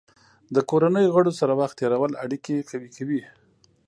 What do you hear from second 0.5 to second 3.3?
د کورنۍ غړو سره وخت تېرول اړیکې قوي کوي.